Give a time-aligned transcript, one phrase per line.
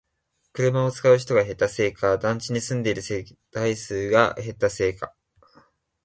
[0.53, 3.23] 車を使う人が減ったせいか、団地に住んでいる世
[3.55, 5.13] 帯数が減ったせいか